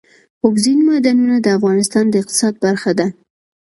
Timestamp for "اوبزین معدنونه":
0.43-1.37